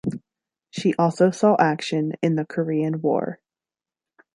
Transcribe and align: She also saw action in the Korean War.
She 0.71 0.95
also 0.95 1.29
saw 1.29 1.55
action 1.59 2.13
in 2.23 2.33
the 2.35 2.43
Korean 2.43 3.01
War. 3.03 3.39